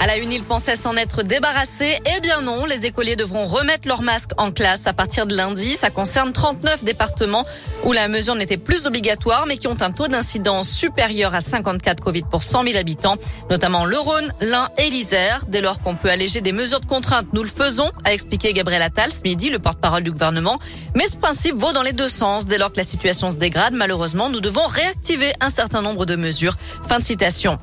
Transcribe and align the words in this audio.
À 0.00 0.06
la 0.06 0.16
une, 0.16 0.32
ils 0.32 0.44
pensaient 0.44 0.76
s'en 0.76 0.96
être 0.96 1.24
débarrassés. 1.24 1.98
Eh 2.06 2.20
bien 2.20 2.40
non, 2.40 2.64
les 2.66 2.86
écoliers 2.86 3.16
devront 3.16 3.46
remettre 3.46 3.88
leur 3.88 4.02
masque 4.02 4.30
en 4.38 4.52
classe 4.52 4.86
à 4.86 4.92
partir 4.92 5.26
de 5.26 5.34
lundi. 5.34 5.74
Ça 5.74 5.90
concerne 5.90 6.32
39 6.32 6.84
départements 6.84 7.44
où 7.84 7.92
la 7.92 8.06
mesure 8.06 8.36
n'était 8.36 8.58
plus 8.58 8.86
obligatoire, 8.86 9.46
mais 9.46 9.56
qui 9.56 9.66
ont 9.66 9.80
un 9.80 9.90
taux 9.90 10.06
d'incidence 10.06 10.68
supérieur 10.68 11.34
à 11.34 11.40
54 11.40 12.00
Covid 12.00 12.22
pour 12.30 12.44
100 12.44 12.62
000 12.62 12.76
habitants, 12.76 13.16
notamment 13.50 13.86
le 13.86 13.98
Rhône, 13.98 14.32
l'Ain 14.40 14.68
et 14.78 14.88
l'Isère. 14.88 15.44
Dès 15.48 15.60
lors 15.60 15.80
qu'on 15.82 15.96
peut 15.96 16.10
alléger 16.10 16.42
des 16.42 16.52
mesures 16.52 16.78
de 16.78 16.86
contrainte, 16.86 17.26
nous 17.32 17.42
le 17.42 17.48
faisons, 17.48 17.90
a 18.04 18.12
expliqué 18.12 18.52
Gabriel 18.52 18.82
Attal 18.82 19.10
ce 19.10 19.22
midi, 19.24 19.50
le 19.50 19.58
porte-parole 19.58 20.04
du 20.04 20.12
gouvernement. 20.12 20.58
Mais 20.94 21.08
ce 21.08 21.16
principe 21.16 21.56
vaut 21.56 21.72
dans 21.72 21.82
les 21.82 21.92
deux 21.92 22.08
sens. 22.08 22.46
Dès 22.46 22.58
lors 22.58 22.70
que 22.70 22.76
la 22.76 22.84
situation 22.84 23.30
se 23.30 23.36
dégrade, 23.36 23.74
malheureusement, 23.74 24.30
nous 24.30 24.40
devons 24.40 24.66
réactiver 24.68 25.32
un 25.40 25.50
certain 25.50 25.82
nombre 25.82 26.06
de 26.06 26.14
mesures. 26.14 26.56
Fin 26.88 27.00
de 27.00 27.04
citation. 27.04 27.58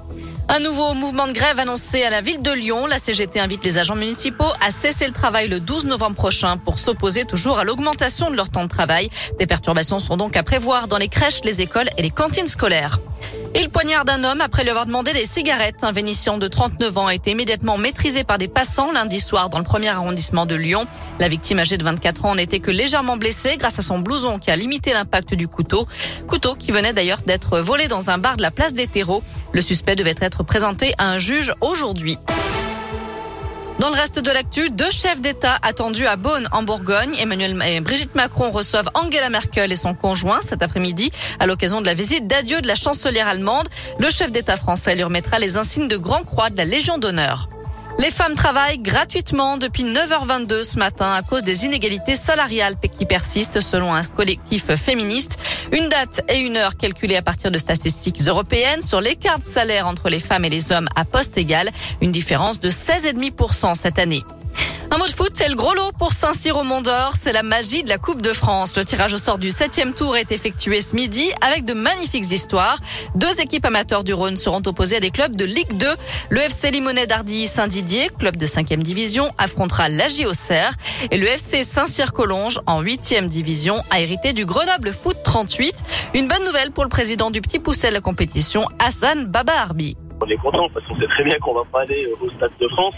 Un 0.47 0.59
nouveau 0.59 0.93
mouvement 0.93 1.27
de 1.27 1.33
grève 1.33 1.59
annoncé 1.59 2.03
à 2.03 2.11
la 2.11 2.21
ville 2.21 2.41
de 2.41 2.51
Lyon. 2.51 2.85
La 2.85 2.99
CGT 2.99 3.39
invite 3.39 3.63
les 3.63 3.79
agents 3.79 3.95
municipaux 3.95 4.51
à 4.61 4.69
cesser 4.69 5.07
le 5.07 5.11
travail 5.11 5.47
le 5.47 5.59
12 5.59 5.85
novembre 5.85 6.15
prochain 6.15 6.57
pour 6.57 6.77
s'opposer 6.77 7.25
toujours 7.25 7.57
à 7.57 7.63
l'augmentation 7.63 8.29
de 8.29 8.35
leur 8.35 8.49
temps 8.49 8.63
de 8.63 8.69
travail. 8.69 9.09
Des 9.39 9.47
perturbations 9.47 9.97
sont 9.97 10.17
donc 10.17 10.37
à 10.37 10.43
prévoir 10.43 10.87
dans 10.87 10.97
les 10.97 11.07
crèches, 11.07 11.41
les 11.43 11.61
écoles 11.61 11.89
et 11.97 12.03
les 12.03 12.11
cantines 12.11 12.47
scolaires. 12.47 12.99
Il 13.57 13.69
poignarde 13.69 14.09
un 14.09 14.25
homme 14.25 14.41
après 14.41 14.63
lui 14.63 14.69
avoir 14.69 14.85
demandé 14.85 15.13
des 15.13 15.23
cigarettes. 15.23 15.83
Un 15.83 15.93
Vénitien 15.93 16.37
de 16.37 16.47
39 16.47 16.97
ans 16.97 17.07
a 17.07 17.15
été 17.15 17.31
immédiatement 17.31 17.77
maîtrisé 17.77 18.25
par 18.25 18.37
des 18.37 18.49
passants 18.49 18.91
lundi 18.91 19.21
soir 19.21 19.49
dans 19.49 19.59
le 19.59 19.63
premier 19.63 19.87
arrondissement 19.87 20.45
de 20.45 20.55
Lyon. 20.55 20.85
La 21.19 21.29
victime 21.29 21.59
âgée 21.59 21.77
de 21.77 21.83
24 21.85 22.25
ans 22.25 22.35
n'était 22.35 22.59
que 22.59 22.69
légèrement 22.69 23.15
blessée 23.15 23.55
grâce 23.55 23.79
à 23.79 23.81
son 23.81 23.99
blouson 23.99 24.39
qui 24.39 24.51
a 24.51 24.57
limité 24.57 24.91
l'impact 24.91 25.35
du 25.35 25.47
couteau. 25.47 25.87
Couteau 26.27 26.55
qui 26.55 26.73
venait 26.73 26.91
d'ailleurs 26.91 27.21
d'être 27.25 27.59
volé 27.59 27.87
dans 27.87 28.09
un 28.09 28.17
bar 28.17 28.35
de 28.35 28.41
la 28.41 28.51
place 28.51 28.73
des 28.73 28.87
terreaux. 28.87 29.23
Le 29.53 29.61
suspect 29.61 29.95
devait 29.95 30.15
être 30.19 30.43
présenté 30.43 30.93
à 30.97 31.09
un 31.09 31.17
juge 31.17 31.53
aujourd'hui. 31.61 32.17
Dans 33.79 33.89
le 33.89 33.95
reste 33.95 34.19
de 34.19 34.31
l'actu, 34.31 34.69
deux 34.69 34.89
chefs 34.89 35.19
d'État 35.19 35.57
attendus 35.61 36.07
à 36.07 36.15
Beaune 36.15 36.47
en 36.53 36.63
Bourgogne. 36.63 37.13
Emmanuel 37.19 37.61
et 37.67 37.81
Brigitte 37.81 38.15
Macron 38.15 38.49
reçoivent 38.49 38.89
Angela 38.93 39.29
Merkel 39.29 39.71
et 39.71 39.75
son 39.75 39.93
conjoint 39.93 40.41
cet 40.41 40.63
après-midi 40.63 41.11
à 41.39 41.45
l'occasion 41.45 41.81
de 41.81 41.85
la 41.85 41.93
visite 41.93 42.25
d'adieu 42.25 42.61
de 42.61 42.67
la 42.67 42.75
chancelière 42.75 43.27
allemande. 43.27 43.67
Le 43.99 44.09
chef 44.09 44.31
d'État 44.31 44.55
français 44.55 44.95
lui 44.95 45.03
remettra 45.03 45.39
les 45.39 45.57
insignes 45.57 45.89
de 45.89 45.97
Grand 45.97 46.23
Croix 46.23 46.49
de 46.49 46.57
la 46.57 46.65
Légion 46.65 46.97
d'honneur. 46.97 47.49
Les 47.97 48.11
femmes 48.11 48.35
travaillent 48.35 48.77
gratuitement 48.79 49.57
depuis 49.57 49.83
9h22 49.83 50.63
ce 50.63 50.77
matin 50.77 51.13
à 51.13 51.21
cause 51.21 51.43
des 51.43 51.65
inégalités 51.65 52.17
salariales 52.17 52.75
qui 52.77 53.05
persistent 53.05 53.61
selon 53.61 53.93
un 53.93 54.03
collectif 54.03 54.75
féministe. 54.75 55.39
Une 55.71 55.87
date 55.87 56.21
et 56.27 56.39
une 56.39 56.57
heure 56.57 56.75
calculées 56.75 57.15
à 57.15 57.21
partir 57.21 57.51
de 57.51 57.57
statistiques 57.57 58.21
européennes 58.27 58.81
sur 58.81 58.99
l'écart 58.99 59.39
de 59.39 59.45
salaire 59.45 59.87
entre 59.87 60.09
les 60.09 60.19
femmes 60.19 60.43
et 60.43 60.49
les 60.49 60.73
hommes 60.73 60.89
à 60.95 61.05
poste 61.05 61.37
égal, 61.37 61.71
une 62.01 62.11
différence 62.11 62.59
de 62.59 62.69
16,5% 62.69 63.75
cette 63.75 63.97
année. 63.97 64.23
Un 64.95 64.97
mot 64.97 65.07
de 65.07 65.11
foot, 65.11 65.31
c'est 65.33 65.49
le 65.49 65.55
gros 65.55 65.73
lot 65.73 65.91
pour 65.99 66.13
Saint-Cyr 66.13 66.55
au 66.55 66.63
Mont 66.63 66.79
d'Or. 66.79 67.15
C'est 67.19 67.33
la 67.33 67.43
magie 67.43 67.83
de 67.83 67.89
la 67.89 67.97
Coupe 67.97 68.21
de 68.21 68.31
France. 68.31 68.77
Le 68.77 68.85
tirage 68.85 69.13
au 69.13 69.17
sort 69.17 69.37
du 69.37 69.49
septième 69.49 69.93
tour 69.93 70.15
est 70.15 70.31
effectué 70.31 70.79
ce 70.79 70.95
midi 70.95 71.29
avec 71.41 71.65
de 71.65 71.73
magnifiques 71.73 72.31
histoires. 72.31 72.77
Deux 73.13 73.41
équipes 73.41 73.65
amateurs 73.65 74.05
du 74.05 74.13
Rhône 74.13 74.37
seront 74.37 74.61
opposées 74.65 74.95
à 74.95 74.99
des 75.01 75.11
clubs 75.11 75.35
de 75.35 75.43
Ligue 75.43 75.75
2. 75.75 75.87
Le 76.29 76.39
FC 76.39 76.71
Limonnet 76.71 77.07
d'Ardilly 77.07 77.45
Saint-Didier, 77.45 78.07
club 78.17 78.37
de 78.37 78.45
5 78.45 78.67
division, 78.75 79.33
affrontera 79.37 79.89
la 79.89 80.05
Auxerre. 80.29 80.71
Et 81.11 81.17
le 81.17 81.27
FC 81.27 81.65
Saint-Cyr-Collonges, 81.65 82.61
en 82.65 82.79
8 82.79 83.15
division, 83.27 83.83
a 83.89 83.99
hérité 83.99 84.31
du 84.31 84.45
Grenoble 84.45 84.93
Foot 84.93 85.17
38. 85.25 85.83
Une 86.13 86.29
bonne 86.29 86.45
nouvelle 86.45 86.71
pour 86.71 86.85
le 86.85 86.89
président 86.89 87.31
du 87.31 87.41
Petit 87.41 87.59
Pousset 87.59 87.89
de 87.89 87.95
la 87.95 87.99
compétition, 88.01 88.63
Hassan 88.79 89.25
Babarbi. 89.25 89.97
On 90.21 90.27
est 90.27 90.37
content 90.37 90.69
parce 90.73 90.85
qu'on 90.87 90.97
sait 90.97 91.07
très 91.07 91.25
bien 91.25 91.37
qu'on 91.39 91.53
va 91.53 91.65
pas 91.69 91.81
aller 91.81 92.09
au 92.21 92.29
Stade 92.29 92.51
de 92.61 92.67
France 92.69 92.93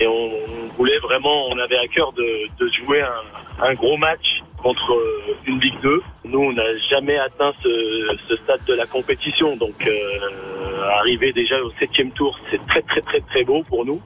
et 0.00 0.06
on, 0.06 0.30
voulait 0.76 0.98
vraiment, 0.98 1.48
on 1.48 1.58
avait 1.58 1.78
à 1.78 1.88
cœur 1.88 2.12
de, 2.12 2.44
de 2.58 2.70
jouer 2.70 3.02
un, 3.02 3.66
un, 3.66 3.72
gros 3.74 3.96
match 3.96 4.42
contre 4.62 4.92
euh, 4.92 5.36
une 5.46 5.58
Ligue 5.60 5.80
2. 5.82 6.02
Nous, 6.26 6.38
on 6.38 6.52
n'a 6.52 6.76
jamais 6.90 7.18
atteint 7.18 7.52
ce, 7.62 8.16
ce, 8.28 8.36
stade 8.36 8.64
de 8.66 8.74
la 8.74 8.86
compétition, 8.86 9.56
donc 9.56 9.86
euh, 9.86 10.84
arriver 10.98 11.32
déjà 11.32 11.60
au 11.62 11.70
septième 11.72 12.12
tour, 12.12 12.38
c'est 12.50 12.64
très 12.66 12.82
très 12.82 13.00
très 13.00 13.20
très 13.22 13.44
beau 13.44 13.62
pour 13.64 13.84
nous. 13.84 14.00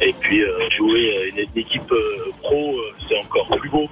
Et 0.00 0.12
puis 0.12 0.42
euh, 0.42 0.68
jouer 0.76 1.30
une, 1.32 1.38
une 1.38 1.58
équipe 1.58 1.92
euh, 1.92 2.32
pro, 2.42 2.74
euh, 2.76 2.92
c'est 3.08 3.18
encore 3.18 3.48
plus 3.58 3.70
beau. 3.70 3.88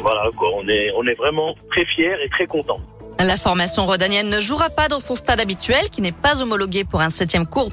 voilà 0.00 0.30
quoi, 0.36 0.48
on 0.56 0.66
est 0.68 0.90
on 0.96 1.06
est 1.06 1.14
vraiment 1.14 1.54
très 1.70 1.84
fiers 1.84 2.16
et 2.24 2.28
très 2.30 2.46
contents. 2.46 2.80
La 3.24 3.36
formation 3.36 3.86
rodanienne 3.86 4.28
ne 4.28 4.40
jouera 4.40 4.68
pas 4.68 4.88
dans 4.88 4.98
son 4.98 5.14
stade 5.14 5.38
habituel, 5.38 5.90
qui 5.90 6.02
n'est 6.02 6.10
pas 6.10 6.42
homologué 6.42 6.82
pour 6.82 7.00
un 7.00 7.10
septième, 7.10 7.46
tour 7.46 7.70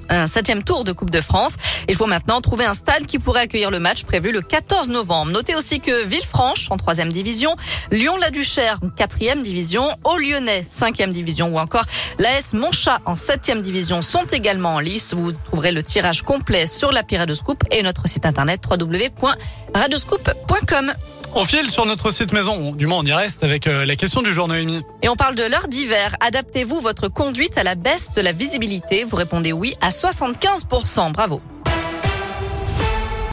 de 0.84 0.92
Coupe 0.92 1.10
de 1.10 1.22
France. 1.22 1.56
Il 1.88 1.96
faut 1.96 2.06
maintenant 2.06 2.40
trouver 2.40 2.66
un 2.66 2.74
stade 2.74 3.08
qui 3.08 3.18
pourrait 3.18 3.42
accueillir 3.42 3.72
le 3.72 3.80
match 3.80 4.04
prévu 4.04 4.32
le 4.32 4.42
14 4.42 4.90
novembre. 4.90 5.32
Notez 5.32 5.56
aussi 5.56 5.80
que 5.80 6.06
Villefranche, 6.06 6.68
en 6.70 6.78
troisième 6.78 7.12
division, 7.12 7.56
Lyon-la-Duchère, 7.92 8.78
en 8.84 8.90
quatrième 8.90 9.42
division, 9.42 9.90
au 10.04 10.18
Lyonnais, 10.18 10.64
cinquième 10.68 11.12
division, 11.12 11.48
ou 11.48 11.58
encore 11.58 11.86
l'AS 12.20 12.54
Monchat, 12.54 13.00
en 13.06 13.16
septième 13.16 13.64
division, 13.64 14.04
sont 14.04 14.26
également 14.32 14.76
en 14.76 14.80
lice. 14.80 15.16
Vous 15.16 15.32
trouverez 15.32 15.72
le 15.72 15.82
tirage 15.82 16.22
complet 16.22 16.68
sur 16.68 16.92
l'appli 16.92 17.18
Radioscoop 17.18 17.64
et 17.72 17.82
notre 17.82 18.08
site 18.08 18.28
internet 18.28 18.62
www.radioscoop.com. 18.70 20.94
On 21.36 21.46
file 21.46 21.70
sur 21.70 21.86
notre 21.86 22.10
site 22.12 22.34
maison. 22.34 22.72
Du 22.72 22.88
moins, 22.88 23.00
on 23.00 23.06
y 23.06 23.14
reste 23.14 23.44
avec 23.44 23.68
euh, 23.68 23.86
la 23.86 23.96
question 23.96 24.22
du 24.22 24.34
jour 24.34 24.48
Noémie. 24.48 24.82
Et 25.04 25.10
on 25.10 25.16
parle 25.16 25.36
de 25.36 25.44
l'heure 25.44 25.68
d'hiver. 25.68 26.16
Adaptez-vous 26.22 26.80
votre 26.80 27.08
conduite 27.08 27.58
à 27.58 27.64
la 27.64 27.76
baisse 27.76 28.14
de 28.14 28.22
la 28.22 28.32
visibilité 28.32 29.04
Vous 29.04 29.16
répondez 29.16 29.54
oui 29.54 29.76
à 29.80 29.90
75%. 29.90 31.12
Bravo. 31.12 31.42